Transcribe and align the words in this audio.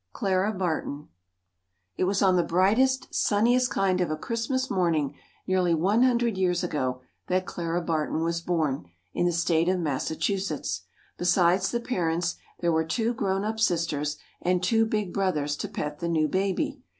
CLARA 0.13 0.53
BARTON 0.53 1.09
It 1.95 2.05
was 2.05 2.23
on 2.23 2.35
the 2.35 2.41
brightest, 2.41 3.13
sunniest 3.13 3.69
kind 3.69 4.01
of 4.01 4.09
a 4.09 4.17
Christmas 4.17 4.67
morning, 4.67 5.13
nearly 5.45 5.75
one 5.75 6.01
hundred 6.01 6.39
years 6.39 6.63
ago, 6.63 7.01
that 7.27 7.45
Clara 7.45 7.83
Barton 7.83 8.23
was 8.23 8.41
born, 8.41 8.87
in 9.13 9.27
the 9.27 9.31
State 9.31 9.69
of 9.69 9.77
Massachusetts. 9.79 10.85
Besides 11.19 11.69
the 11.69 11.79
parents, 11.81 12.37
there 12.61 12.71
were 12.71 12.83
two 12.83 13.13
grown 13.13 13.43
up 13.43 13.59
sisters 13.59 14.17
and 14.41 14.63
two 14.63 14.87
big 14.87 15.13
brothers 15.13 15.55
to 15.57 15.67
pet 15.67 15.99
the 15.99 16.09
new 16.09 16.27
baby. 16.27 16.81